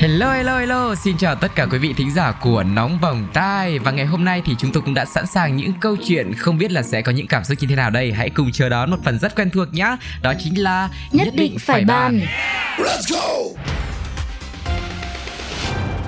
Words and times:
Hello 0.00 0.32
hello 0.32 0.58
hello, 0.58 0.94
xin 0.94 1.16
chào 1.18 1.34
tất 1.34 1.54
cả 1.54 1.66
quý 1.66 1.78
vị 1.78 1.92
thính 1.96 2.10
giả 2.10 2.32
của 2.32 2.62
Nóng 2.62 2.98
Bỏng 3.00 3.26
Tai 3.32 3.78
Và 3.78 3.90
ngày 3.90 4.06
hôm 4.06 4.24
nay 4.24 4.42
thì 4.44 4.54
chúng 4.58 4.72
tôi 4.72 4.82
cũng 4.82 4.94
đã 4.94 5.04
sẵn 5.04 5.26
sàng 5.26 5.56
những 5.56 5.72
câu 5.80 5.96
chuyện 6.06 6.34
không 6.34 6.58
biết 6.58 6.72
là 6.72 6.82
sẽ 6.82 7.02
có 7.02 7.12
những 7.12 7.26
cảm 7.26 7.44
xúc 7.44 7.58
như 7.60 7.66
thế 7.66 7.76
nào 7.76 7.90
đây. 7.90 8.12
Hãy 8.12 8.30
cùng 8.30 8.52
chờ 8.52 8.68
đón 8.68 8.90
một 8.90 8.96
phần 9.04 9.18
rất 9.18 9.36
quen 9.36 9.50
thuộc 9.50 9.74
nhá. 9.74 9.96
Đó 10.22 10.32
chính 10.38 10.62
là 10.62 10.88
Nhất, 11.12 11.28
định 11.34 11.58
phải 11.58 11.84
bàn 11.84 12.20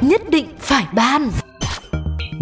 Nhất 0.01 0.21
định 0.30 0.49
phải 0.61 0.85
bàn 0.93 1.30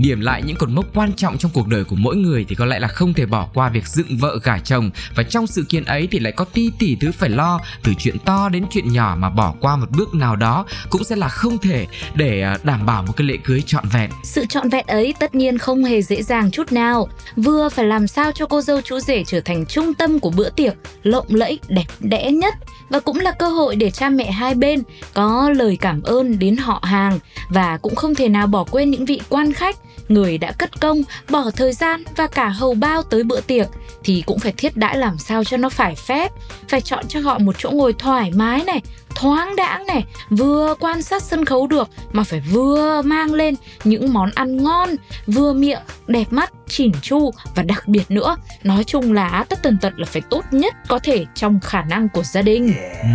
Điểm 0.02 0.20
lại 0.20 0.42
những 0.42 0.56
cột 0.56 0.68
mốc 0.68 0.86
quan 0.94 1.12
trọng 1.12 1.38
trong 1.38 1.50
cuộc 1.54 1.68
đời 1.68 1.84
của 1.84 1.96
mỗi 1.96 2.16
người 2.16 2.46
thì 2.48 2.54
có 2.54 2.64
lẽ 2.64 2.78
là 2.78 2.88
không 2.88 3.14
thể 3.14 3.26
bỏ 3.26 3.48
qua 3.54 3.68
việc 3.68 3.86
dựng 3.86 4.18
vợ 4.18 4.38
gả 4.44 4.58
chồng 4.58 4.90
và 5.14 5.22
trong 5.22 5.46
sự 5.46 5.64
kiện 5.68 5.84
ấy 5.84 6.08
thì 6.10 6.18
lại 6.18 6.32
có 6.32 6.44
ti 6.44 6.70
tỉ 6.78 6.96
thứ 7.00 7.12
phải 7.12 7.30
lo 7.30 7.60
từ 7.84 7.92
chuyện 7.98 8.16
to 8.24 8.48
đến 8.48 8.64
chuyện 8.70 8.92
nhỏ 8.92 9.16
mà 9.18 9.30
bỏ 9.30 9.54
qua 9.60 9.76
một 9.76 9.90
bước 9.90 10.14
nào 10.14 10.36
đó 10.36 10.66
cũng 10.90 11.04
sẽ 11.04 11.16
là 11.16 11.28
không 11.28 11.58
thể 11.58 11.86
để 12.14 12.42
à, 12.42 12.58
đảm 12.62 12.86
bảo 12.86 13.02
một 13.02 13.12
cái 13.16 13.26
lễ 13.26 13.36
cưới 13.44 13.62
trọn 13.66 13.84
vẹn. 13.92 14.10
Sự 14.24 14.46
trọn 14.46 14.68
vẹn 14.68 14.86
ấy 14.86 15.14
tất 15.20 15.34
nhiên 15.34 15.58
không 15.58 15.84
hề 15.84 16.02
dễ 16.02 16.22
dàng 16.22 16.50
chút 16.50 16.72
nào. 16.72 17.08
Vừa 17.36 17.68
phải 17.68 17.84
làm 17.84 18.06
sao 18.06 18.32
cho 18.32 18.46
cô 18.46 18.62
dâu 18.62 18.80
chú 18.80 19.00
rể 19.00 19.24
trở 19.26 19.40
thành 19.40 19.66
trung 19.66 19.94
tâm 19.94 20.18
của 20.18 20.30
bữa 20.30 20.50
tiệc, 20.50 20.74
lộng 21.02 21.26
lẫy, 21.28 21.58
đẹp 21.68 21.86
đẽ 22.00 22.30
nhất 22.30 22.54
và 22.90 23.00
cũng 23.00 23.20
là 23.20 23.32
cơ 23.32 23.48
hội 23.48 23.76
để 23.76 23.90
cha 23.90 24.08
mẹ 24.08 24.30
hai 24.30 24.54
bên 24.54 24.82
có 25.14 25.50
lời 25.56 25.78
cảm 25.80 26.02
ơn 26.02 26.38
đến 26.38 26.56
họ 26.56 26.80
hàng 26.82 27.18
và 27.48 27.76
cũng 27.76 27.94
không 27.94 28.14
thể 28.14 28.28
nào 28.28 28.46
bỏ 28.46 28.64
quên 28.70 28.90
những 28.90 29.04
vị 29.04 29.20
quan 29.28 29.52
khách 29.52 29.76
người 30.10 30.38
đã 30.38 30.52
cất 30.52 30.80
công, 30.80 31.02
bỏ 31.30 31.50
thời 31.56 31.72
gian 31.72 32.04
và 32.16 32.26
cả 32.26 32.48
hầu 32.48 32.74
bao 32.74 33.02
tới 33.02 33.24
bữa 33.24 33.40
tiệc 33.40 33.68
thì 34.04 34.22
cũng 34.26 34.38
phải 34.38 34.52
thiết 34.52 34.76
đãi 34.76 34.98
làm 34.98 35.18
sao 35.18 35.44
cho 35.44 35.56
nó 35.56 35.68
phải 35.68 35.94
phép. 35.94 36.32
Phải 36.68 36.80
chọn 36.80 37.08
cho 37.08 37.20
họ 37.20 37.38
một 37.38 37.54
chỗ 37.58 37.70
ngồi 37.70 37.92
thoải 37.92 38.30
mái 38.34 38.64
này, 38.64 38.80
thoáng 39.14 39.56
đãng 39.56 39.86
này, 39.86 40.04
vừa 40.30 40.74
quan 40.80 41.02
sát 41.02 41.22
sân 41.22 41.44
khấu 41.44 41.66
được 41.66 41.88
mà 42.12 42.24
phải 42.24 42.40
vừa 42.40 43.02
mang 43.02 43.34
lên 43.34 43.54
những 43.84 44.12
món 44.12 44.30
ăn 44.34 44.64
ngon, 44.64 44.88
vừa 45.26 45.52
miệng, 45.52 45.82
đẹp 46.06 46.26
mắt 46.30 46.52
chỉn 46.70 46.92
chu 47.02 47.30
và 47.54 47.62
đặc 47.62 47.88
biệt 47.88 48.10
nữa 48.10 48.36
nói 48.62 48.84
chung 48.84 49.12
là 49.12 49.44
tất 49.48 49.62
tần 49.62 49.78
tật 49.78 49.92
là 49.96 50.06
phải 50.06 50.22
tốt 50.30 50.44
nhất 50.50 50.74
có 50.88 50.98
thể 51.02 51.26
trong 51.34 51.60
khả 51.60 51.82
năng 51.82 52.08
của 52.08 52.22
gia 52.22 52.42
đình. 52.42 52.74
Ừ, 53.02 53.08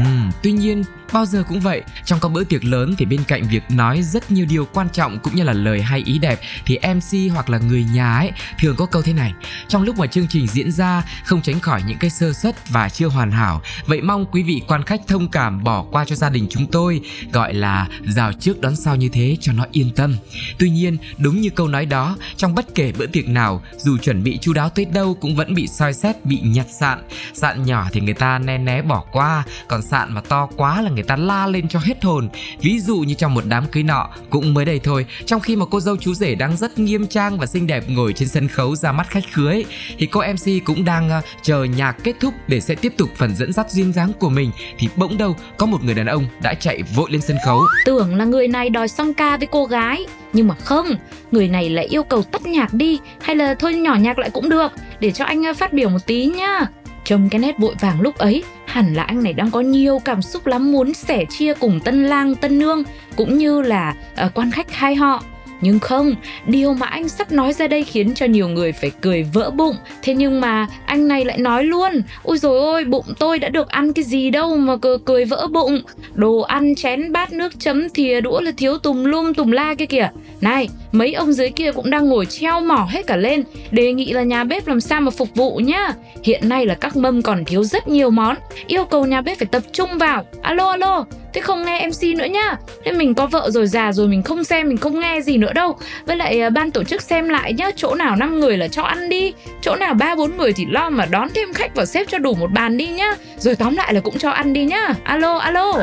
tuy 0.44 0.52
nhiên 0.52 0.84
bao 1.14 1.26
giờ 1.26 1.44
cũng 1.48 1.60
vậy 1.60 1.82
trong 2.06 2.20
các 2.20 2.30
bữa 2.30 2.44
tiệc 2.44 2.64
lớn 2.64 2.96
thì 2.98 3.06
bên 3.06 3.24
cạnh 3.28 3.44
việc 3.50 3.64
nói 3.70 4.02
rất 4.02 4.32
nhiều 4.32 4.46
điều 4.50 4.66
quan 4.74 4.90
trọng 4.90 5.20
cũng 5.20 5.36
như 5.36 5.44
là 5.44 5.54
lời 5.54 5.82
hay 5.82 6.04
ý 6.06 6.20
đẹp 6.20 6.40
thì 6.66 6.80
mc 6.94 7.34
hoặc 7.34 7.50
là 7.50 7.58
người 7.58 7.86
nhà 7.94 8.18
ấy 8.18 8.32
thường 8.60 8.76
có 8.76 8.86
câu 8.86 9.02
thế 9.02 9.14
này 9.14 9.34
trong 9.68 9.84
lúc 9.84 9.98
mà 9.98 10.08
chương 10.08 10.28
trình 10.30 10.48
diễn 10.48 10.72
ra 10.72 11.04
không 11.26 11.42
tránh 11.42 11.60
khỏi 11.60 11.82
những 11.88 11.98
cái 11.98 12.10
sơ 12.10 12.34
suất 12.34 12.70
và 12.70 12.90
chưa 12.90 13.08
hoàn 13.08 13.32
hảo 13.32 13.62
vậy 13.86 14.02
mong 14.02 14.26
quý 14.32 14.44
vị 14.44 14.62
quan 14.68 14.84
khách 14.84 15.02
thông 15.08 15.32
cảm 15.32 15.64
bỏ 15.64 15.86
qua 15.92 16.06
cho 16.06 16.16
gia 16.16 16.30
đình 16.30 16.48
chúng 16.50 16.68
tôi 16.68 17.02
gọi 17.32 17.54
là 17.54 17.88
rào 18.04 18.34
trước 18.34 18.62
đón 18.62 18.76
sau 18.76 18.96
như 18.96 19.10
thế 19.10 19.38
cho 19.42 19.54
nó 19.54 19.66
yên 19.72 19.92
tâm. 19.96 20.16
Tuy 20.60 20.70
nhiên 20.70 20.98
đúng 21.18 21.42
như 21.42 21.50
câu 21.50 21.68
nói 21.68 21.86
đó 21.86 22.18
trong 22.38 22.56
bất 22.56 22.76
kể 22.76 22.92
bữa 22.98 23.06
tiệc 23.06 23.28
nào 23.28 23.45
dù 23.78 23.98
chuẩn 23.98 24.24
bị 24.24 24.38
chu 24.38 24.54
đáo 24.54 24.70
tới 24.70 24.86
đâu 24.86 25.18
cũng 25.22 25.36
vẫn 25.36 25.54
bị 25.54 25.68
soi 25.68 25.94
xét 25.94 26.26
bị 26.26 26.40
nhặt 26.44 26.66
sạn. 26.70 27.04
Sạn 27.34 27.64
nhỏ 27.64 27.88
thì 27.92 28.02
người 28.02 28.14
ta 28.14 28.40
né 28.40 28.58
né 28.58 28.82
bỏ 28.82 29.04
qua 29.12 29.44
còn 29.68 29.82
sạn 29.82 30.14
mà 30.14 30.22
to 30.22 30.48
quá 30.58 30.82
là 30.82 30.90
người 30.90 31.04
ta 31.04 31.16
la 31.16 31.48
lên 31.48 31.68
cho 31.68 31.80
hết 31.80 32.04
hồn. 32.04 32.30
Ví 32.60 32.80
dụ 32.80 32.98
như 32.98 33.14
trong 33.14 33.34
một 33.34 33.44
đám 33.46 33.66
cưới 33.72 33.84
nọ 33.84 34.10
cũng 34.30 34.54
mới 34.54 34.66
đây 34.66 34.80
thôi 34.80 35.06
trong 35.26 35.42
khi 35.42 35.56
mà 35.56 35.66
cô 35.72 35.80
dâu 35.80 35.98
chú 35.98 36.14
rể 36.14 36.36
đang 36.36 36.58
rất 36.58 36.80
nghiêm 36.80 37.08
trang 37.08 37.38
và 37.38 37.46
xinh 37.46 37.68
đẹp 37.68 37.84
ngồi 37.88 38.14
trên 38.14 38.28
sân 38.28 38.48
khấu 38.48 38.76
ra 38.76 38.92
mắt 38.92 39.10
khách 39.10 39.24
cưới 39.36 39.66
thì 39.98 40.06
cô 40.06 40.22
mc 40.34 40.66
cũng 40.66 40.86
đang 40.86 41.10
uh, 41.18 41.26
chờ 41.42 41.64
nhạc 41.64 41.92
kết 42.04 42.16
thúc 42.20 42.34
để 42.48 42.60
sẽ 42.60 42.76
tiếp 42.76 42.94
tục 42.98 43.10
phần 43.16 43.36
dẫn 43.36 43.54
dắt 43.54 43.72
duyên 43.72 43.94
dáng 43.94 44.12
của 44.20 44.30
mình 44.30 44.52
thì 44.78 44.90
bỗng 44.96 45.18
đâu 45.18 45.36
có 45.58 45.66
một 45.66 45.84
người 45.84 45.96
đàn 45.96 46.06
ông 46.06 46.26
đã 46.42 46.54
chạy 46.54 46.84
vội 46.96 47.12
lên 47.12 47.22
sân 47.22 47.38
khấu. 47.46 47.64
Tưởng 47.86 48.16
là 48.16 48.26
người 48.26 48.48
này 48.48 48.70
đòi 48.70 48.88
song 48.88 49.14
ca 49.14 49.38
với 49.38 49.48
cô 49.52 49.66
gái 49.66 50.06
nhưng 50.36 50.48
mà 50.48 50.56
không 50.56 50.88
người 51.32 51.48
này 51.48 51.70
lại 51.70 51.86
yêu 51.86 52.04
cầu 52.04 52.24
tắt 52.24 52.46
nhạc 52.46 52.74
đi 52.74 53.00
hay 53.22 53.36
là 53.36 53.56
thôi 53.56 53.74
nhỏ 53.74 53.96
nhạc 53.96 54.20
lại 54.20 54.30
cũng 54.30 54.50
được 54.50 54.72
để 55.00 55.12
cho 55.12 55.26
anh 55.26 55.44
ờ, 55.44 55.54
phát 55.54 55.74
biểu 55.74 55.90
một 55.90 56.06
tí 56.06 56.26
nhá. 56.26 56.68
Trong 57.06 57.30
cái 57.30 57.40
nét 57.40 57.58
vội 57.58 57.76
vàng 57.80 58.02
lúc 58.02 58.18
ấy 58.18 58.44
hẳn 58.66 58.94
là 58.94 59.04
anh 59.04 59.24
này 59.24 59.34
đang 59.34 59.52
có 59.52 59.60
nhiều 59.60 60.00
cảm 60.06 60.22
xúc 60.22 60.48
lắm 60.48 60.72
muốn 60.72 60.94
sẻ 60.94 61.26
chia 61.30 61.54
cùng 61.54 61.80
tân 61.80 62.06
lang 62.06 62.36
tân 62.36 62.60
nương 62.60 62.84
cũng 63.16 63.38
như 63.38 63.62
là 63.62 63.96
uh, 64.26 64.34
quan 64.34 64.52
khách 64.52 64.72
hai 64.72 64.96
họ 64.96 65.24
nhưng 65.62 65.80
không, 65.80 66.16
điều 66.48 66.74
mà 66.74 66.86
anh 66.86 67.10
sắp 67.10 67.32
nói 67.32 67.54
ra 67.54 67.68
đây 67.68 67.84
khiến 67.84 68.14
cho 68.14 68.26
nhiều 68.26 68.48
người 68.48 68.72
phải 68.72 68.92
cười 69.02 69.24
vỡ 69.24 69.52
bụng. 69.52 69.76
Thế 70.02 70.14
nhưng 70.14 70.42
mà 70.42 70.68
anh 70.86 71.08
này 71.08 71.26
lại 71.26 71.38
nói 71.38 71.64
luôn 71.64 72.02
Ôi 72.24 72.38
rồi 72.38 72.60
ôi, 72.60 72.86
bụng 72.86 73.06
tôi 73.20 73.40
đã 73.40 73.50
được 73.50 73.68
ăn 73.68 73.94
cái 73.94 74.04
gì 74.04 74.30
đâu 74.30 74.56
mà 74.58 74.78
cười, 74.78 74.98
cười 75.06 75.26
vỡ 75.26 75.48
bụng. 75.52 75.82
Đồ 76.14 76.40
ăn 76.40 76.76
chén 76.76 77.12
bát 77.12 77.34
nước 77.34 77.60
chấm 77.60 77.90
thìa 77.90 78.22
đũa 78.22 78.42
là 78.42 78.52
thiếu 78.58 78.78
tùm 78.78 79.04
lum 79.04 79.34
tùm 79.34 79.52
la 79.52 79.76
kia 79.76 79.86
kìa. 79.86 80.10
Này, 80.42 80.70
mấy 80.98 81.14
ông 81.14 81.34
dưới 81.34 81.50
kia 81.50 81.72
cũng 81.72 81.90
đang 81.90 82.10
ngồi 82.10 82.26
treo 82.26 82.62
mỏ 82.62 82.88
hết 82.90 83.08
cả 83.08 83.16
lên 83.16 83.44
Đề 83.72 83.94
nghị 83.94 84.14
là 84.14 84.24
nhà 84.24 84.44
bếp 84.44 84.68
làm 84.68 84.82
sao 84.82 85.02
mà 85.02 85.12
phục 85.12 85.36
vụ 85.36 85.56
nhá. 85.58 85.94
Hiện 86.24 86.50
nay 86.50 86.66
là 86.66 86.76
các 86.76 86.96
mâm 86.96 87.22
còn 87.22 87.46
thiếu 87.46 87.64
rất 87.64 87.88
nhiều 87.88 88.10
món 88.10 88.36
Yêu 88.68 88.86
cầu 88.86 89.06
nhà 89.06 89.22
bếp 89.22 89.38
phải 89.38 89.48
tập 89.52 89.64
trung 89.72 89.98
vào. 89.98 90.26
Alo 90.42 90.72
alo, 90.72 91.06
thế 91.34 91.42
không 91.42 91.66
nghe 91.66 91.88
MC 91.88 92.18
nữa 92.18 92.26
nhá. 92.26 92.56
Thế 92.86 92.92
mình 92.92 93.14
có 93.14 93.28
vợ 93.28 93.50
rồi 93.52 93.68
già 93.68 93.92
rồi 93.92 94.08
mình 94.08 94.24
không 94.24 94.44
xem 94.44 94.68
mình 94.68 94.78
không 94.78 95.00
nghe 95.00 95.22
gì 95.22 95.38
nữa 95.38 95.54
đâu. 95.54 95.78
Với 96.06 96.16
lại 96.16 96.42
à, 96.42 96.50
ban 96.50 96.72
tổ 96.72 96.84
chức 96.84 97.02
xem 97.02 97.30
lại 97.30 97.54
nhá 97.54 97.72
Chỗ 97.76 97.96
nào 97.96 98.16
5 98.16 98.40
người 98.40 98.58
là 98.58 98.68
cho 98.68 98.84
ăn 98.84 99.10
đi. 99.10 99.34
Chỗ 99.62 99.76
nào 99.76 99.94
ba 99.94 100.16
bốn 100.16 100.38
người 100.38 100.54
thì 100.54 100.66
lo 100.70 100.90
mà 100.90 101.06
đón 101.06 101.28
thêm 101.36 101.54
khách 101.54 101.76
vào 101.76 101.86
xếp 101.86 102.08
cho 102.10 102.18
đủ 102.18 102.34
một 102.34 102.52
bàn 102.52 102.78
đi 102.78 102.88
nhá. 102.88 103.16
Rồi 103.38 103.56
tóm 103.56 103.76
lại 103.76 103.94
là 103.94 104.00
cũng 104.00 104.18
cho 104.18 104.30
ăn 104.30 104.54
đi 104.54 104.66
nhá. 104.66 104.94
Alo 105.04 105.38
alo. 105.38 105.74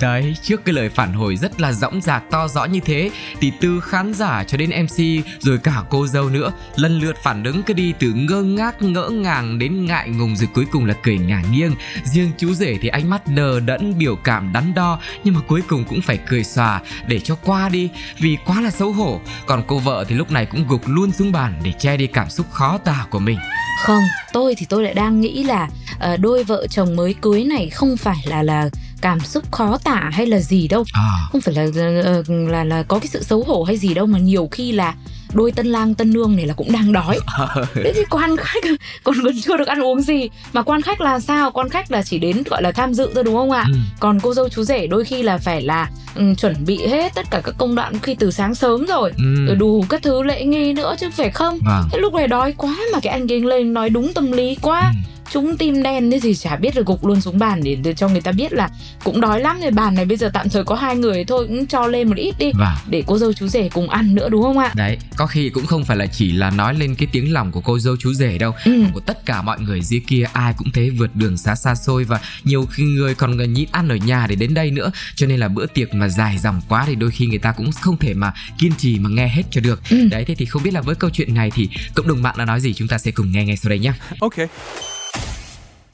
Đấy, 0.00 0.36
trước 0.42 0.64
cái 0.64 0.72
lời 0.72 0.88
phản 0.88 1.12
hồi 1.12 1.36
rất 1.36 1.60
là 1.60 1.72
rõng 1.72 2.00
rạc 2.00 2.22
to 2.30 2.48
rõ 2.48 2.64
như 2.64 2.80
thế 2.80 3.10
thì 3.40 3.52
từ 3.60 3.80
khán 3.80 4.14
giả 4.14 4.44
cho 4.46 4.55
đến 4.56 4.70
MC 4.84 5.24
rồi 5.40 5.58
cả 5.58 5.82
cô 5.90 6.06
dâu 6.06 6.28
nữa 6.28 6.52
lần 6.76 7.00
lượt 7.00 7.16
phản 7.22 7.44
ứng 7.44 7.62
cứ 7.62 7.74
đi 7.74 7.94
từ 7.98 8.12
ngơ 8.12 8.42
ngác 8.42 8.82
ngỡ 8.82 9.08
ngàng 9.08 9.58
đến 9.58 9.86
ngại 9.86 10.08
ngùng 10.08 10.36
rồi 10.36 10.48
cuối 10.54 10.64
cùng 10.72 10.84
là 10.84 10.94
cười 11.02 11.18
ngả 11.18 11.42
nghiêng. 11.50 11.74
Riêng 12.04 12.30
chú 12.38 12.54
rể 12.54 12.78
thì 12.80 12.88
ánh 12.88 13.10
mắt 13.10 13.22
đờ 13.26 13.60
đẫn 13.60 13.98
biểu 13.98 14.16
cảm 14.16 14.52
đắn 14.52 14.74
đo 14.74 14.98
nhưng 15.24 15.34
mà 15.34 15.40
cuối 15.48 15.62
cùng 15.68 15.84
cũng 15.84 16.00
phải 16.02 16.18
cười 16.28 16.44
xòa 16.44 16.80
để 17.06 17.20
cho 17.20 17.36
qua 17.44 17.68
đi 17.68 17.90
vì 18.18 18.36
quá 18.46 18.60
là 18.60 18.70
xấu 18.70 18.92
hổ. 18.92 19.20
Còn 19.46 19.62
cô 19.66 19.78
vợ 19.78 20.04
thì 20.08 20.14
lúc 20.14 20.30
này 20.30 20.46
cũng 20.46 20.68
gục 20.68 20.82
luôn 20.86 21.12
xuống 21.12 21.32
bàn 21.32 21.60
để 21.64 21.72
che 21.78 21.96
đi 21.96 22.06
cảm 22.06 22.30
xúc 22.30 22.46
khó 22.50 22.78
tả 22.78 23.06
của 23.10 23.18
mình. 23.18 23.38
Không, 23.82 24.02
tôi 24.32 24.54
thì 24.54 24.66
tôi 24.68 24.84
lại 24.84 24.94
đang 24.94 25.20
nghĩ 25.20 25.44
là 25.44 25.68
uh, 25.96 26.20
đôi 26.20 26.44
vợ 26.44 26.66
chồng 26.66 26.96
mới 26.96 27.14
cưới 27.14 27.44
này 27.44 27.70
không 27.70 27.96
phải 27.96 28.24
là 28.24 28.42
là 28.42 28.70
cảm 29.00 29.20
xúc 29.20 29.52
khó 29.52 29.78
tả 29.84 30.10
hay 30.12 30.26
là 30.26 30.38
gì 30.38 30.68
đâu 30.68 30.84
À. 30.92 31.08
không 31.32 31.40
phải 31.40 31.54
là 31.54 31.66
là, 31.74 32.22
là 32.28 32.64
là 32.64 32.82
có 32.82 32.98
cái 32.98 33.08
sự 33.08 33.22
xấu 33.22 33.42
hổ 33.46 33.62
hay 33.62 33.76
gì 33.76 33.94
đâu 33.94 34.06
mà 34.06 34.18
nhiều 34.18 34.48
khi 34.52 34.72
là 34.72 34.94
đôi 35.32 35.52
tân 35.52 35.66
lang 35.66 35.94
tân 35.94 36.12
nương 36.12 36.36
này 36.36 36.46
là 36.46 36.54
cũng 36.54 36.72
đang 36.72 36.92
đói 36.92 37.18
thế 37.74 37.92
thì 37.94 38.00
quan 38.10 38.36
khách 38.36 38.62
còn 39.04 39.14
còn 39.24 39.32
chưa 39.44 39.56
được 39.56 39.68
ăn 39.68 39.82
uống 39.84 40.00
gì 40.02 40.28
mà 40.52 40.62
quan 40.62 40.82
khách 40.82 41.00
là 41.00 41.20
sao 41.20 41.50
quan 41.50 41.68
khách 41.68 41.90
là 41.90 42.02
chỉ 42.02 42.18
đến 42.18 42.42
gọi 42.50 42.62
là 42.62 42.72
tham 42.72 42.94
dự 42.94 43.10
thôi 43.14 43.24
đúng 43.24 43.34
không 43.34 43.50
ạ 43.50 43.64
Ừ. 43.72 43.78
còn 44.00 44.20
cô 44.20 44.34
dâu 44.34 44.48
chú 44.48 44.62
rể 44.64 44.86
đôi 44.86 45.04
khi 45.04 45.22
là 45.22 45.38
phải 45.38 45.62
là 45.62 45.90
ừ, 46.14 46.22
chuẩn 46.38 46.64
bị 46.66 46.86
hết 46.86 47.12
tất 47.14 47.26
cả 47.30 47.40
các 47.44 47.54
công 47.58 47.74
đoạn 47.74 47.98
khi 48.02 48.14
từ 48.14 48.30
sáng 48.30 48.54
sớm 48.54 48.86
rồi 48.86 49.12
Ừ. 49.48 49.54
đủ 49.54 49.84
các 49.88 50.02
thứ 50.02 50.22
lễ 50.22 50.44
nghi 50.44 50.72
nữa 50.72 50.94
chứ 51.00 51.10
phải 51.10 51.30
không 51.30 51.58
Vâng. 51.66 51.88
thế 51.92 51.98
lúc 51.98 52.14
này 52.14 52.28
đói 52.28 52.52
quá 52.56 52.76
mà 52.92 53.00
cái 53.02 53.12
anh 53.12 53.28
kia 53.28 53.40
lên 53.40 53.72
nói 53.74 53.90
đúng 53.90 54.12
tâm 54.14 54.32
lý 54.32 54.54
quá 54.62 54.80
Ừ. 54.94 55.10
chúng 55.32 55.56
tim 55.56 55.82
đen 55.82 56.10
thế 56.10 56.20
thì 56.22 56.34
chả 56.34 56.56
biết 56.56 56.74
được 56.74 56.86
gục 56.86 57.06
luôn 57.06 57.20
xuống 57.20 57.38
bàn 57.38 57.60
để, 57.64 57.74
để 57.74 57.94
cho 57.94 58.08
người 58.08 58.20
ta 58.20 58.32
biết 58.32 58.52
là 58.52 58.68
cũng 59.04 59.20
đói 59.20 59.40
lắm 59.40 59.60
rồi. 59.60 59.70
Bàn 59.70 59.94
này 59.94 60.04
bây 60.04 60.16
giờ 60.16 60.30
tạm 60.34 60.48
thời 60.48 60.64
có 60.64 60.74
hai 60.74 60.96
người 60.96 61.24
thôi 61.24 61.46
cũng 61.48 61.66
cho 61.66 61.86
lên 61.86 62.08
một 62.08 62.16
ít 62.16 62.34
đi 62.38 62.52
Vâng. 62.54 62.74
để 62.90 63.02
cô 63.06 63.18
dâu 63.18 63.32
chú 63.32 63.48
rể 63.48 63.68
cùng 63.72 63.90
ăn 63.90 64.14
nữa 64.14 64.28
đúng 64.28 64.42
không 64.42 64.58
ạ? 64.58 64.72
Đấy, 64.74 64.98
có 65.16 65.26
khi 65.26 65.48
cũng 65.48 65.66
không 65.66 65.84
phải 65.84 65.96
là 65.96 66.06
chỉ 66.06 66.32
là 66.32 66.50
nói 66.50 66.74
lên 66.74 66.94
cái 66.94 67.08
tiếng 67.12 67.32
lòng 67.32 67.52
của 67.52 67.60
cô 67.60 67.78
dâu 67.78 67.96
chú 67.96 68.12
rể 68.12 68.38
đâu. 68.38 68.52
Ừ. 68.64 68.82
của 68.94 69.00
tất 69.00 69.26
cả 69.26 69.42
mọi 69.42 69.60
người 69.60 69.80
dưới 69.82 70.00
kia 70.06 70.24
ai 70.32 70.54
cũng 70.58 70.70
thế 70.72 70.90
vượt 70.90 71.16
đường 71.16 71.36
xa 71.36 71.54
xa 71.54 71.74
xôi 71.74 72.04
và 72.04 72.20
nhiều 72.44 72.66
khi 72.70 72.82
người 72.82 73.14
còn 73.14 73.52
nhịn 73.52 73.68
ăn 73.72 73.88
ở 73.88 73.96
nhà 73.96 74.26
để 74.28 74.36
đến 74.36 74.54
đây 74.54 74.70
nữa. 74.70 74.90
Cho 75.14 75.26
nên 75.26 75.40
là 75.40 75.48
bữa 75.48 75.66
tiệc 75.66 75.94
mà 75.94 76.08
dài 76.08 76.38
dòng 76.38 76.60
quá 76.68 76.84
thì 76.86 76.94
đôi 76.94 77.10
khi 77.10 77.26
người 77.26 77.38
ta 77.38 77.52
cũng 77.52 77.72
không 77.72 77.96
thể 77.96 78.14
mà 78.14 78.32
kiên 78.58 78.72
trì 78.78 78.98
mà 78.98 79.10
nghe 79.10 79.28
hết 79.28 79.42
cho 79.50 79.60
được. 79.60 79.80
Ừ. 79.90 80.08
đấy 80.10 80.24
thế 80.26 80.34
thì 80.34 80.44
không 80.46 80.62
biết 80.62 80.74
là 80.74 80.80
với 80.80 80.94
câu 80.94 81.10
chuyện 81.10 81.34
này 81.34 81.50
thì 81.54 81.68
cộng 81.94 82.08
đồng 82.08 82.22
mạng 82.22 82.34
đã 82.38 82.44
nói 82.44 82.60
gì? 82.60 82.74
Chúng 82.74 82.88
ta 82.88 82.98
sẽ 82.98 83.10
cùng 83.10 83.32
nghe 83.32 83.44
ngay 83.44 83.56
sau 83.56 83.70
đây 83.70 83.78
nhé. 83.78 83.92
Ok 84.20 84.34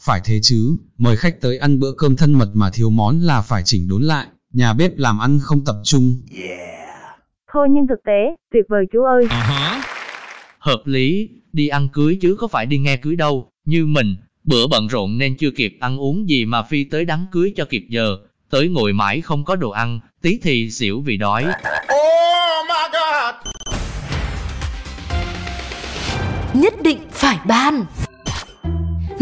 Phải 0.04 0.20
thế 0.25 0.38
chứ, 0.43 0.76
mời 0.99 1.16
khách 1.16 1.40
tới 1.40 1.58
ăn 1.58 1.78
bữa 1.78 1.93
cơm 1.99 2.16
thân 2.16 2.32
mật 2.32 2.50
mà 2.54 2.70
thiếu 2.75 2.90
món 2.90 3.20
là 3.20 3.40
phải 3.40 3.62
chỉnh 3.64 3.88
đốn 3.88 4.02
lại, 4.02 4.26
nhà 4.52 4.72
bếp 4.72 4.99
làm 4.99 5.19
ăn 5.19 5.38
không 5.43 5.64
tập 5.64 5.76
trung. 5.84 6.22
Thôi 7.52 7.69
nhưng 7.70 7.87
thực 7.87 7.99
tế, 8.06 8.37
tuyệt 8.52 8.64
vời 8.69 8.84
chú 8.93 9.04
ơi. 9.04 9.26
Hợp 10.58 10.82
lý, 10.84 11.28
đi 11.52 11.69
ăn 11.69 11.88
cưới 11.93 12.19
chứ 12.20 12.37
có 12.38 12.49
phải 12.49 12.66
đi 12.66 12.78
nghe 12.78 12.96
cưới 12.96 13.16
đâu. 13.16 13.50
Như 13.64 13.87
mình, 13.87 14.16
Bữa 14.44 14.66
bận 14.66 14.87
rộn 14.87 15.19
nên 15.19 15.37
chưa 15.37 15.50
kịp 15.50 15.76
ăn 15.81 16.00
uống 16.00 16.28
gì 16.28 16.44
mà 16.44 16.62
Phi 16.62 16.84
tới 16.84 17.05
đám 17.05 17.26
cưới 17.32 17.52
cho 17.56 17.64
kịp 17.64 17.84
giờ. 17.88 18.16
Tới 18.50 18.69
ngồi 18.69 18.93
mãi 18.93 19.20
không 19.20 19.44
có 19.44 19.56
đồ 19.56 19.70
ăn, 19.70 20.00
tí 20.22 20.38
thì 20.43 20.70
xỉu 20.70 21.00
vì 21.00 21.16
đói. 21.16 21.46
Nhất 26.55 26.75
định 26.82 26.98
phải 27.10 27.38
ban. 27.46 27.84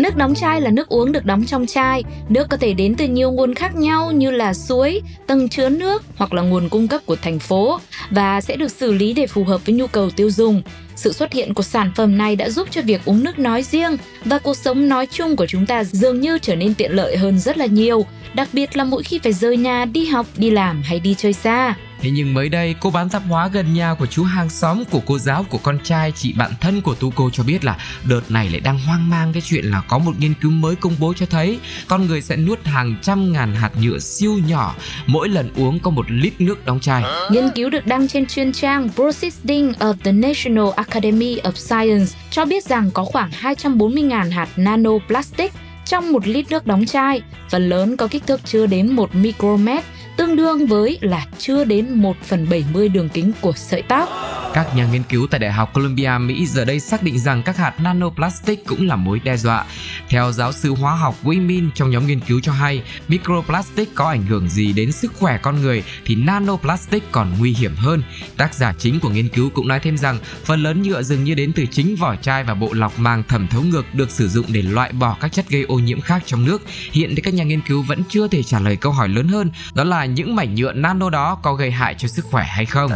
Nước 0.00 0.16
đóng 0.16 0.34
chai 0.34 0.60
là 0.60 0.70
nước 0.70 0.88
uống 0.88 1.12
được 1.12 1.24
đóng 1.24 1.44
trong 1.46 1.66
chai. 1.66 2.04
Nước 2.28 2.48
có 2.50 2.56
thể 2.56 2.72
đến 2.72 2.94
từ 2.94 3.06
nhiều 3.06 3.32
nguồn 3.32 3.54
khác 3.54 3.76
nhau 3.76 4.12
như 4.12 4.30
là 4.30 4.54
suối, 4.54 5.02
tầng 5.26 5.48
chứa 5.48 5.68
nước 5.68 6.02
hoặc 6.16 6.32
là 6.32 6.42
nguồn 6.42 6.68
cung 6.68 6.88
cấp 6.88 7.00
của 7.06 7.16
thành 7.16 7.38
phố 7.38 7.80
và 8.10 8.40
sẽ 8.40 8.56
được 8.56 8.70
xử 8.70 8.92
lý 8.92 9.12
để 9.12 9.26
phù 9.26 9.44
hợp 9.44 9.66
với 9.66 9.74
nhu 9.74 9.86
cầu 9.86 10.10
tiêu 10.10 10.30
dùng. 10.30 10.62
Sự 10.96 11.12
xuất 11.12 11.32
hiện 11.32 11.54
của 11.54 11.62
sản 11.62 11.92
phẩm 11.96 12.18
này 12.18 12.36
đã 12.36 12.48
giúp 12.50 12.68
cho 12.70 12.82
việc 12.82 13.04
uống 13.04 13.24
nước 13.24 13.38
nói 13.38 13.62
riêng 13.62 13.96
và 14.24 14.38
cuộc 14.38 14.56
sống 14.56 14.88
nói 14.88 15.06
chung 15.06 15.36
của 15.36 15.46
chúng 15.46 15.66
ta 15.66 15.84
dường 15.84 16.20
như 16.20 16.38
trở 16.38 16.56
nên 16.56 16.74
tiện 16.74 16.92
lợi 16.92 17.16
hơn 17.16 17.38
rất 17.38 17.58
là 17.58 17.66
nhiều, 17.66 18.06
đặc 18.34 18.48
biệt 18.52 18.76
là 18.76 18.84
mỗi 18.84 19.02
khi 19.02 19.18
phải 19.22 19.32
rời 19.32 19.56
nhà 19.56 19.84
đi 19.84 20.06
học, 20.06 20.26
đi 20.36 20.50
làm 20.50 20.82
hay 20.82 21.00
đi 21.00 21.14
chơi 21.18 21.32
xa. 21.32 21.74
Thế 22.00 22.10
nhưng 22.10 22.34
mới 22.34 22.48
đây, 22.48 22.74
cô 22.80 22.90
bán 22.90 23.08
tạp 23.08 23.22
hóa 23.28 23.48
gần 23.48 23.74
nhà 23.74 23.94
của 23.94 24.06
chú 24.06 24.24
hàng 24.24 24.48
xóm 24.48 24.84
của 24.84 25.00
cô 25.06 25.18
giáo 25.18 25.44
của 25.50 25.58
con 25.58 25.78
trai 25.84 26.12
chị 26.12 26.32
bạn 26.32 26.50
thân 26.60 26.80
của 26.80 26.94
Tuco 26.94 27.30
cho 27.32 27.42
biết 27.42 27.64
là 27.64 27.76
đợt 28.04 28.30
này 28.30 28.48
lại 28.48 28.60
đang 28.60 28.78
hoang 28.78 29.10
mang 29.10 29.32
cái 29.32 29.42
chuyện 29.46 29.64
là 29.64 29.80
có 29.88 29.98
một 29.98 30.12
nghiên 30.18 30.34
cứu 30.34 30.50
mới 30.50 30.76
công 30.76 30.92
bố 30.98 31.12
cho 31.14 31.26
thấy 31.26 31.58
con 31.88 32.06
người 32.06 32.20
sẽ 32.22 32.36
nuốt 32.36 32.64
hàng 32.64 32.96
trăm 33.02 33.32
ngàn 33.32 33.54
hạt 33.54 33.70
nhựa 33.82 33.98
siêu 33.98 34.38
nhỏ 34.46 34.74
mỗi 35.06 35.28
lần 35.28 35.50
uống 35.56 35.80
có 35.80 35.90
một 35.90 36.06
lít 36.10 36.40
nước 36.40 36.66
đóng 36.66 36.80
chai. 36.80 37.02
Nghiên 37.30 37.50
cứu 37.54 37.70
được 37.70 37.86
đăng 37.86 38.08
trên 38.08 38.26
chuyên 38.26 38.52
trang 38.52 38.88
Proceedings 38.94 39.78
of 39.78 39.94
the 40.04 40.12
National 40.12 40.68
Academy 40.76 41.36
of 41.36 41.52
Science 41.52 42.12
cho 42.30 42.44
biết 42.44 42.64
rằng 42.64 42.90
có 42.90 43.04
khoảng 43.04 43.30
240.000 43.30 44.30
hạt 44.32 44.48
nanoplastic 44.56 45.52
trong 45.90 46.12
một 46.12 46.26
lít 46.26 46.50
nước 46.50 46.66
đóng 46.66 46.86
chai, 46.86 47.22
phần 47.50 47.68
lớn 47.68 47.96
có 47.96 48.06
kích 48.06 48.26
thước 48.26 48.40
chưa 48.44 48.66
đến 48.66 48.92
1 48.92 49.14
micromet, 49.14 49.84
tương 50.20 50.36
đương 50.36 50.66
với 50.66 50.98
là 51.00 51.26
chưa 51.38 51.64
đến 51.64 51.94
1 51.94 52.16
phần 52.22 52.48
70 52.50 52.88
đường 52.88 53.08
kính 53.08 53.32
của 53.40 53.52
sợi 53.56 53.82
tóc. 53.82 54.08
Các 54.54 54.76
nhà 54.76 54.86
nghiên 54.86 55.02
cứu 55.02 55.26
tại 55.26 55.40
Đại 55.40 55.52
học 55.52 55.72
Columbia, 55.74 56.10
Mỹ 56.20 56.46
giờ 56.46 56.64
đây 56.64 56.80
xác 56.80 57.02
định 57.02 57.18
rằng 57.18 57.42
các 57.42 57.56
hạt 57.56 57.74
nanoplastic 57.80 58.66
cũng 58.66 58.88
là 58.88 58.96
mối 58.96 59.20
đe 59.24 59.36
dọa. 59.36 59.64
Theo 60.08 60.32
giáo 60.32 60.52
sư 60.52 60.74
hóa 60.74 60.94
học 60.94 61.16
Wei 61.22 61.46
Min 61.46 61.70
trong 61.74 61.90
nhóm 61.90 62.06
nghiên 62.06 62.20
cứu 62.20 62.40
cho 62.40 62.52
hay, 62.52 62.82
microplastic 63.08 63.94
có 63.94 64.08
ảnh 64.08 64.26
hưởng 64.26 64.48
gì 64.48 64.72
đến 64.72 64.92
sức 64.92 65.12
khỏe 65.18 65.38
con 65.42 65.62
người 65.62 65.82
thì 66.04 66.14
nanoplastic 66.14 67.02
còn 67.12 67.34
nguy 67.38 67.52
hiểm 67.52 67.74
hơn. 67.76 68.02
Tác 68.36 68.54
giả 68.54 68.74
chính 68.78 69.00
của 69.00 69.08
nghiên 69.08 69.28
cứu 69.28 69.50
cũng 69.50 69.68
nói 69.68 69.80
thêm 69.80 69.96
rằng 69.96 70.18
phần 70.44 70.62
lớn 70.62 70.82
nhựa 70.82 71.02
dường 71.02 71.24
như 71.24 71.34
đến 71.34 71.52
từ 71.52 71.66
chính 71.70 71.96
vỏ 71.96 72.16
chai 72.16 72.44
và 72.44 72.54
bộ 72.54 72.72
lọc 72.72 72.98
màng 72.98 73.22
thẩm 73.22 73.48
thấu 73.48 73.62
ngược 73.62 73.94
được 73.94 74.10
sử 74.10 74.28
dụng 74.28 74.46
để 74.48 74.62
loại 74.62 74.92
bỏ 74.92 75.16
các 75.20 75.32
chất 75.32 75.48
gây 75.48 75.62
ô 75.62 75.78
nhiễm 75.78 76.00
khác 76.00 76.22
trong 76.26 76.44
nước. 76.44 76.62
Hiện 76.92 77.14
thì 77.16 77.22
các 77.22 77.34
nhà 77.34 77.44
nghiên 77.44 77.60
cứu 77.60 77.82
vẫn 77.82 78.02
chưa 78.08 78.28
thể 78.28 78.42
trả 78.42 78.60
lời 78.60 78.76
câu 78.76 78.92
hỏi 78.92 79.08
lớn 79.08 79.28
hơn, 79.28 79.50
đó 79.74 79.84
là 79.84 80.04
những 80.14 80.36
mảnh 80.36 80.54
nhựa 80.54 80.72
nano 80.72 81.10
đó 81.10 81.38
có 81.42 81.54
gây 81.54 81.70
hại 81.70 81.94
cho 81.94 82.08
sức 82.08 82.24
khỏe 82.30 82.44
hay 82.44 82.66
không. 82.66 82.90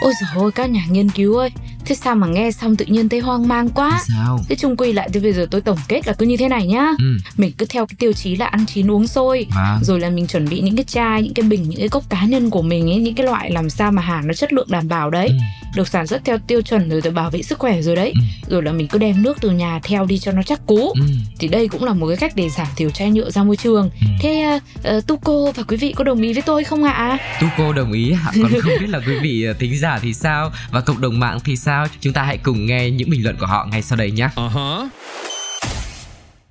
Ôi 0.00 0.12
dồi 0.20 0.42
ôi 0.42 0.52
các 0.52 0.70
nhà 0.70 0.84
nghiên 0.90 1.08
cứu 1.08 1.36
ơi, 1.36 1.50
thế 1.84 1.94
sao 1.94 2.14
mà 2.14 2.26
nghe 2.26 2.50
xong 2.50 2.76
tự 2.76 2.84
nhiên 2.84 3.08
thấy 3.08 3.20
hoang 3.20 3.48
mang 3.48 3.68
quá. 3.68 4.00
Sao? 4.08 4.40
Thế 4.48 4.56
chung 4.56 4.76
quy 4.76 4.92
lại 4.92 5.08
thì 5.12 5.20
bây 5.20 5.32
giờ 5.32 5.46
tôi 5.50 5.60
tổng 5.60 5.78
kết 5.88 6.06
là 6.06 6.12
cứ 6.12 6.26
như 6.26 6.36
thế 6.36 6.48
này 6.48 6.66
nhá. 6.66 6.86
Ừ. 6.98 7.04
Mình 7.36 7.52
cứ 7.58 7.66
theo 7.66 7.86
cái 7.86 7.96
tiêu 7.98 8.12
chí 8.12 8.36
là 8.36 8.46
ăn 8.46 8.66
chín 8.66 8.90
uống 8.90 9.06
sôi. 9.06 9.46
Vâng. 9.54 9.78
Rồi 9.82 10.00
là 10.00 10.10
mình 10.10 10.26
chuẩn 10.26 10.48
bị 10.48 10.60
những 10.60 10.76
cái 10.76 10.84
chai, 10.84 11.22
những 11.22 11.34
cái 11.34 11.42
bình, 11.42 11.62
những 11.68 11.80
cái 11.80 11.88
cốc 11.88 12.04
cá 12.08 12.24
nhân 12.24 12.50
của 12.50 12.62
mình 12.62 12.90
ấy, 12.90 12.96
những 12.96 13.14
cái 13.14 13.26
loại 13.26 13.50
làm 13.50 13.70
sao 13.70 13.92
mà 13.92 14.02
hàng 14.02 14.26
nó 14.26 14.34
chất 14.34 14.52
lượng 14.52 14.66
đảm 14.70 14.88
bảo 14.88 15.10
đấy. 15.10 15.28
Ừ. 15.28 15.34
Được 15.76 15.88
sản 15.88 16.06
xuất 16.06 16.24
theo 16.24 16.38
tiêu 16.38 16.62
chuẩn 16.62 16.88
rồi, 16.88 17.00
rồi 17.00 17.12
bảo 17.12 17.30
vệ 17.30 17.42
sức 17.42 17.58
khỏe 17.58 17.82
rồi 17.82 17.96
đấy. 17.96 18.12
Ừ. 18.14 18.20
Rồi 18.54 18.62
là 18.62 18.72
mình 18.72 18.88
cứ 18.88 18.98
đem 18.98 19.22
nước 19.22 19.38
từ 19.40 19.50
nhà 19.50 19.80
theo 19.82 20.06
đi 20.06 20.18
cho 20.18 20.32
nó 20.32 20.42
chắc 20.42 20.66
cú. 20.66 20.92
Ừ. 20.92 21.02
Thì 21.38 21.48
đây 21.48 21.68
cũng 21.68 21.84
là 21.84 21.94
một 21.94 22.06
cái 22.06 22.16
cách 22.16 22.32
để 22.36 22.48
giảm 22.50 22.66
thiểu 22.76 22.90
chai 22.90 23.10
nhựa 23.10 23.30
ra 23.30 23.42
môi 23.42 23.56
trường. 23.56 23.90
Ừ. 24.00 24.06
Thế 24.20 24.60
uh, 24.96 25.06
Tuco 25.06 25.52
và 25.54 25.62
quý 25.62 25.76
vị 25.76 25.92
có 25.96 26.04
đồng 26.04 26.22
ý 26.22 26.32
với 26.32 26.42
tôi 26.42 26.64
không 26.64 26.84
ạ? 26.84 27.18
Tuco 27.40 27.72
đồng 27.72 27.92
ý 27.92 28.12
ạ, 28.12 28.32
còn 28.42 28.60
không 28.60 28.72
biết 28.80 28.88
là 28.88 29.00
quý 29.06 29.14
vị 29.22 29.44
ờ, 29.44 29.52
thính 29.52 29.78
giả 29.90 29.98
thì 30.02 30.14
sao 30.14 30.52
và 30.70 30.80
cộng 30.80 31.00
đồng 31.00 31.20
mạng 31.20 31.38
thì 31.44 31.56
sao? 31.56 31.86
Chúng 32.00 32.12
ta 32.12 32.22
hãy 32.22 32.38
cùng 32.38 32.66
nghe 32.66 32.90
những 32.90 33.10
bình 33.10 33.24
luận 33.24 33.36
của 33.40 33.46
họ 33.46 33.66
ngay 33.70 33.82
sau 33.82 33.98
đây 33.98 34.10
nhé. 34.10 34.28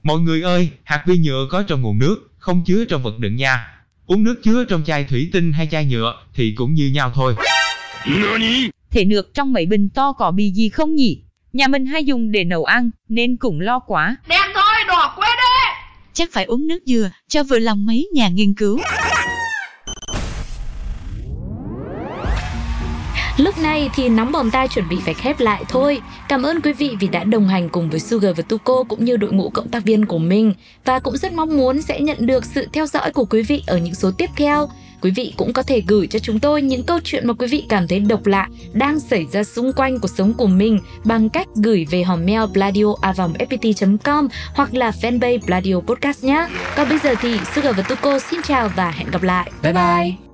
Mọi 0.03 0.19
người 0.19 0.41
ơi, 0.41 0.69
hạt 0.83 1.03
vi 1.05 1.17
nhựa 1.17 1.47
có 1.51 1.63
trong 1.63 1.81
nguồn 1.81 1.99
nước, 1.99 2.15
không 2.37 2.63
chứa 2.65 2.85
trong 2.85 3.03
vật 3.03 3.19
đựng 3.19 3.35
nha. 3.35 3.67
Uống 4.05 4.23
nước 4.23 4.35
chứa 4.43 4.63
trong 4.63 4.83
chai 4.85 5.03
thủy 5.03 5.29
tinh 5.33 5.53
hay 5.53 5.67
chai 5.71 5.85
nhựa 5.85 6.13
thì 6.33 6.53
cũng 6.57 6.73
như 6.73 6.91
nhau 6.93 7.11
thôi. 7.15 7.35
Thể 8.91 9.05
nước 9.05 9.33
trong 9.33 9.53
mấy 9.53 9.65
bình 9.65 9.89
to 9.89 10.11
có 10.11 10.31
bị 10.31 10.51
gì 10.51 10.69
không 10.69 10.95
nhỉ? 10.95 11.23
Nhà 11.53 11.67
mình 11.67 11.85
hay 11.85 12.05
dùng 12.05 12.31
để 12.31 12.43
nấu 12.43 12.63
ăn, 12.63 12.89
nên 13.09 13.37
cũng 13.37 13.59
lo 13.59 13.79
quá. 13.79 14.15
Chắc 16.13 16.29
phải 16.33 16.45
uống 16.45 16.67
nước 16.67 16.79
dừa 16.85 17.09
cho 17.27 17.43
vừa 17.43 17.59
lòng 17.59 17.85
mấy 17.85 18.07
nhà 18.13 18.29
nghiên 18.29 18.53
cứu. 18.53 18.79
Lúc 23.39 23.59
này 23.59 23.89
thì 23.95 24.09
nóng 24.09 24.31
bỏng 24.31 24.51
tai 24.51 24.67
chuẩn 24.67 24.89
bị 24.89 24.97
phải 25.05 25.13
khép 25.13 25.39
lại 25.39 25.63
thôi. 25.69 26.01
Cảm 26.29 26.43
ơn 26.43 26.61
quý 26.61 26.73
vị 26.73 26.95
vì 26.99 27.07
đã 27.07 27.23
đồng 27.23 27.47
hành 27.47 27.69
cùng 27.69 27.89
với 27.89 27.99
Sugar 27.99 28.37
và 28.37 28.43
Tuko 28.43 28.83
cũng 28.83 29.05
như 29.05 29.17
đội 29.17 29.31
ngũ 29.31 29.49
cộng 29.49 29.69
tác 29.69 29.83
viên 29.83 30.05
của 30.05 30.17
mình 30.17 30.53
và 30.85 30.99
cũng 30.99 31.17
rất 31.17 31.33
mong 31.33 31.57
muốn 31.57 31.81
sẽ 31.81 32.01
nhận 32.01 32.17
được 32.19 32.45
sự 32.45 32.67
theo 32.73 32.85
dõi 32.85 33.11
của 33.11 33.25
quý 33.25 33.41
vị 33.41 33.63
ở 33.67 33.77
những 33.77 33.95
số 33.95 34.11
tiếp 34.11 34.29
theo. 34.35 34.69
Quý 35.01 35.11
vị 35.11 35.33
cũng 35.37 35.53
có 35.53 35.63
thể 35.63 35.81
gửi 35.87 36.07
cho 36.07 36.19
chúng 36.19 36.39
tôi 36.39 36.61
những 36.61 36.83
câu 36.83 36.99
chuyện 37.03 37.27
mà 37.27 37.33
quý 37.33 37.47
vị 37.47 37.63
cảm 37.69 37.87
thấy 37.87 37.99
độc 37.99 38.25
lạ 38.25 38.47
đang 38.73 38.99
xảy 38.99 39.25
ra 39.31 39.43
xung 39.43 39.73
quanh 39.73 39.99
cuộc 39.99 40.11
sống 40.17 40.33
của 40.33 40.47
mình 40.47 40.79
bằng 41.03 41.29
cách 41.29 41.47
gửi 41.55 41.85
về 41.91 42.03
hòm 42.03 42.25
mail 42.25 42.41
bladioavongfpt.com 42.53 44.27
hoặc 44.53 44.73
là 44.73 44.91
fanpage 45.01 45.39
Bladio 45.45 45.79
Podcast 45.79 46.23
nhé. 46.23 46.47
Còn 46.75 46.89
bây 46.89 46.99
giờ 46.99 47.15
thì 47.21 47.39
Sugar 47.55 47.77
và 47.77 47.83
Tuko 47.83 48.19
xin 48.19 48.41
chào 48.41 48.69
và 48.75 48.91
hẹn 48.91 49.11
gặp 49.11 49.23
lại. 49.23 49.51
Bye 49.63 49.73
bye. 49.73 50.28